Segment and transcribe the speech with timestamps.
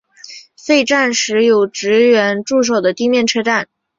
[0.57, 3.67] 废站时为有职员驻守的地面车站。